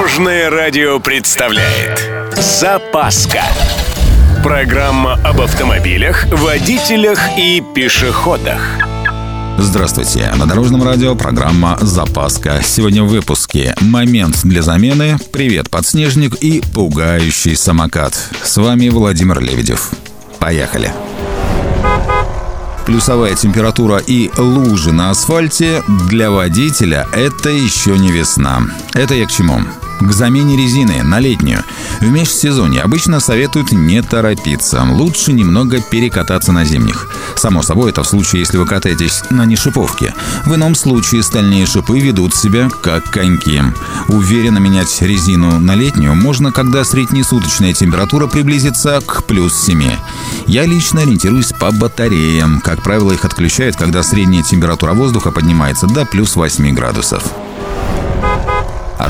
Дорожное 0.00 0.48
радио 0.48 0.98
представляет 0.98 2.10
Запаска 2.34 3.42
Программа 4.42 5.20
об 5.22 5.42
автомобилях, 5.42 6.24
водителях 6.32 7.20
и 7.36 7.62
пешеходах 7.74 8.62
Здравствуйте! 9.58 10.32
На 10.38 10.46
Дорожном 10.46 10.82
радио 10.84 11.14
программа 11.14 11.76
«Запаска». 11.82 12.62
Сегодня 12.64 13.02
в 13.02 13.08
выпуске 13.08 13.74
«Момент 13.82 14.40
для 14.42 14.62
замены», 14.62 15.18
«Привет, 15.32 15.68
подснежник» 15.68 16.34
и 16.36 16.62
«Пугающий 16.72 17.54
самокат». 17.54 18.14
С 18.42 18.56
вами 18.56 18.88
Владимир 18.88 19.38
Лебедев. 19.38 19.90
Поехали! 20.38 20.90
Плюсовая 22.86 23.34
температура 23.34 23.98
и 23.98 24.30
лужи 24.38 24.92
на 24.92 25.10
асфальте 25.10 25.84
для 26.08 26.30
водителя– 26.30 27.06
это 27.12 27.50
еще 27.50 27.98
не 27.98 28.10
весна. 28.10 28.62
Это 28.94 29.14
я 29.14 29.26
к 29.26 29.30
чему? 29.30 29.60
К 30.00 30.12
замене 30.12 30.56
резины 30.56 31.02
на 31.02 31.20
летнюю. 31.20 31.62
В 32.00 32.06
межсезонье 32.06 32.80
обычно 32.80 33.20
советуют 33.20 33.70
не 33.72 34.00
торопиться. 34.02 34.82
Лучше 34.82 35.32
немного 35.32 35.82
перекататься 35.82 36.52
на 36.52 36.64
зимних. 36.64 37.08
Само 37.36 37.62
собой, 37.62 37.90
это 37.90 38.02
в 38.02 38.08
случае, 38.08 38.40
если 38.40 38.56
вы 38.56 38.64
катаетесь 38.64 39.22
на 39.28 39.44
нешиповке. 39.44 40.14
В 40.46 40.54
ином 40.54 40.74
случае 40.74 41.22
стальные 41.22 41.66
шипы 41.66 42.00
ведут 42.00 42.34
себя 42.34 42.70
как 42.82 43.10
коньки. 43.10 43.62
Уверенно 44.08 44.58
менять 44.58 45.02
резину 45.02 45.60
на 45.60 45.74
летнюю 45.74 46.14
можно, 46.14 46.50
когда 46.50 46.82
среднесуточная 46.84 47.74
температура 47.74 48.26
приблизится 48.26 49.00
к 49.04 49.24
плюс 49.24 49.54
7. 49.54 49.82
Я 50.46 50.64
лично 50.64 51.02
ориентируюсь 51.02 51.52
по 51.52 51.70
батареям. 51.72 52.60
Как 52.62 52.82
правило, 52.82 53.12
их 53.12 53.26
отключают, 53.26 53.76
когда 53.76 54.02
средняя 54.02 54.42
температура 54.42 54.94
воздуха 54.94 55.30
поднимается 55.30 55.86
до 55.86 56.06
плюс 56.06 56.36
8 56.36 56.74
градусов. 56.74 57.22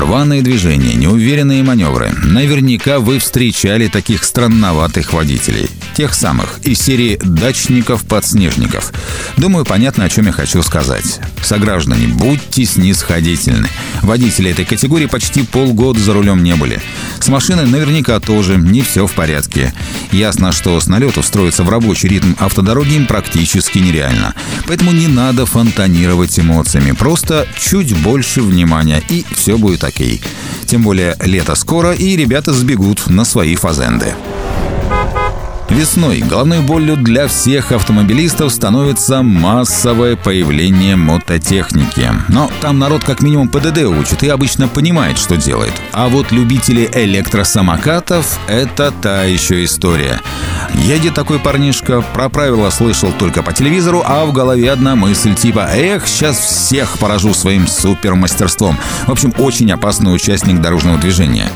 Рваные 0.01 0.41
движения, 0.41 0.95
неуверенные 0.95 1.61
маневры. 1.61 2.11
Наверняка 2.23 2.97
вы 2.97 3.19
встречали 3.19 3.87
таких 3.87 4.23
странноватых 4.23 5.13
водителей. 5.13 5.69
Тех 5.95 6.15
самых 6.15 6.59
из 6.63 6.81
серии 6.81 7.19
«дачников-подснежников». 7.21 8.93
Думаю, 9.37 9.63
понятно, 9.63 10.05
о 10.05 10.09
чем 10.09 10.25
я 10.25 10.31
хочу 10.31 10.63
сказать. 10.63 11.19
Сограждане, 11.43 12.07
будьте 12.07 12.65
снисходительны. 12.65 13.67
Водители 14.01 14.49
этой 14.49 14.65
категории 14.65 15.05
почти 15.05 15.43
полгода 15.43 15.99
за 15.99 16.13
рулем 16.13 16.41
не 16.41 16.55
были. 16.55 16.81
С 17.19 17.27
машиной 17.27 17.67
наверняка 17.67 18.19
тоже 18.19 18.57
не 18.57 18.81
все 18.81 19.05
в 19.05 19.11
порядке. 19.11 19.71
Ясно, 20.11 20.51
что 20.51 20.79
с 20.79 20.87
налета 20.87 21.21
встроиться 21.21 21.63
в 21.63 21.69
рабочий 21.69 22.07
ритм 22.07 22.33
автодороги 22.39 22.95
им 22.95 23.05
практически 23.05 23.77
нереально. 23.77 24.33
Поэтому 24.71 24.93
не 24.93 25.09
надо 25.09 25.45
фонтанировать 25.45 26.39
эмоциями. 26.39 26.93
Просто 26.93 27.45
чуть 27.57 27.93
больше 27.93 28.41
внимания, 28.41 29.03
и 29.09 29.25
все 29.35 29.57
будет 29.57 29.83
окей. 29.83 30.21
Тем 30.65 30.81
более 30.81 31.17
лето 31.19 31.55
скоро, 31.55 31.91
и 31.91 32.15
ребята 32.15 32.53
сбегут 32.53 33.07
на 33.07 33.25
свои 33.25 33.55
фазенды. 33.55 34.15
Весной 35.71 36.19
головной 36.19 36.59
болью 36.59 36.97
для 36.97 37.29
всех 37.29 37.71
автомобилистов 37.71 38.51
становится 38.51 39.23
массовое 39.23 40.17
появление 40.17 40.97
мототехники. 40.97 42.11
Но 42.27 42.51
там 42.59 42.77
народ 42.77 43.05
как 43.05 43.21
минимум 43.21 43.47
ПДД 43.47 43.83
учит 43.85 44.21
и 44.23 44.27
обычно 44.27 44.67
понимает, 44.67 45.17
что 45.17 45.37
делает. 45.37 45.71
А 45.93 46.09
вот 46.09 46.33
любители 46.33 46.89
электросамокатов– 46.93 48.37
это 48.49 48.91
та 49.01 49.23
еще 49.23 49.63
история. 49.63 50.19
Едет 50.73 51.13
такой 51.13 51.39
парнишка, 51.39 52.01
про 52.01 52.27
правила 52.27 52.69
слышал 52.69 53.13
только 53.17 53.41
по 53.41 53.53
телевизору, 53.53 54.03
а 54.05 54.25
в 54.25 54.33
голове 54.33 54.69
одна 54.69 54.97
мысль 54.97 55.35
типа 55.35 55.69
«Эх, 55.71 56.05
сейчас 56.05 56.37
всех 56.37 56.99
поражу 56.99 57.33
своим 57.33 57.65
супермастерством». 57.65 58.77
В 59.07 59.11
общем, 59.11 59.33
очень 59.37 59.71
опасный 59.71 60.13
участник 60.13 60.59
дорожного 60.59 60.97
движения. 60.97 61.49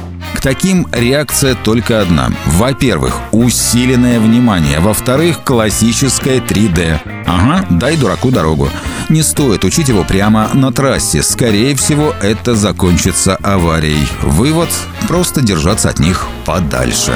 Таким 0.45 0.85
реакция 0.91 1.55
только 1.55 2.01
одна. 2.01 2.29
Во-первых, 2.45 3.19
усиленное 3.31 4.19
внимание. 4.19 4.79
Во-вторых, 4.79 5.43
классическое 5.43 6.39
3D. 6.39 6.99
Ага, 7.25 7.65
дай 7.71 7.97
дураку 7.97 8.29
дорогу. 8.29 8.69
Не 9.09 9.23
стоит 9.23 9.63
учить 9.63 9.89
его 9.89 10.03
прямо 10.03 10.51
на 10.53 10.71
трассе. 10.71 11.23
Скорее 11.23 11.73
всего, 11.73 12.13
это 12.21 12.53
закончится 12.53 13.37
аварией. 13.37 14.07
Вывод– 14.21 14.69
просто 15.07 15.41
держаться 15.41 15.89
от 15.89 15.97
них 15.97 16.27
подальше. 16.45 17.15